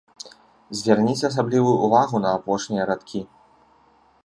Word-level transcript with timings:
Звярніце 0.79 1.23
асаблівую 1.29 1.75
ўвагу 1.85 2.21
на 2.25 2.33
апошнія 2.39 2.83
радкі. 2.93 3.21